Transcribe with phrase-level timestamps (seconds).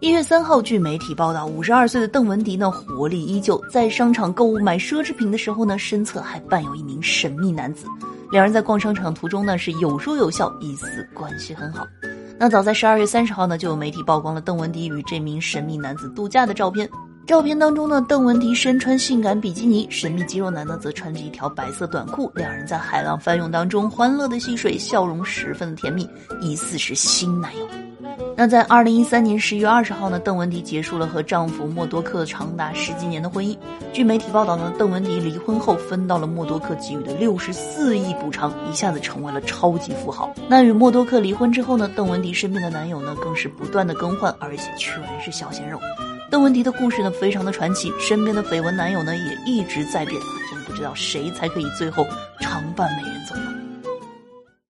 [0.00, 7.86] 一月三号，据媒体报道，五十二岁的邓文迪呢，活力依旧，在商场购物买奢侈品的时候呢，身侧还伴有一名神秘男子。
[8.30, 11.86] 两人在逛商场途中呢，是有说有笑，疑似关系很好。
[12.38, 16.88] 那早在十二月三十号呢，就有媒体曝光了邓文迪与这名神秘男子度假的照片。
[17.26, 26.08] 照片当中呢，邓文迪身穿性感比基尼，神秘肌肉男呢则穿着一条白色短裤，两人在海浪翻涌当中欢乐的戏水，笑容十分的甜蜜，
[26.40, 27.66] 疑似是新男友。
[28.36, 33.58] 那在二零一三年十一月二十号呢，邓文迪结束了和丈夫默多克长达十几年的婚姻。
[33.92, 40.32] 据媒体报道呢，邓文迪离婚后分到了默多克给予的六十四亿补偿，一下子成为了超级富豪。
[40.48, 45.80] 那与默多克离婚之后呢，邓文迪身边的男友呢更是不断的更换，而且全是小鲜肉。
[46.28, 52.04] 邓文迪的故事呢，非常的传奇，身边的绯闻男友呢，也一直在变，真不知道谁才可以最后
[52.40, 53.65] 常伴美人左右？